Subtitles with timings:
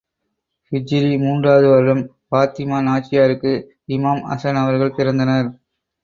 [0.71, 2.01] ஹிஜ்ரி மூன்றாவது வருடம்,
[2.31, 3.51] பாத்திமா நாச்சியாருக்கு
[3.87, 5.51] இமாம் ஹஸன் அவர்கள் பிறந்தனர்.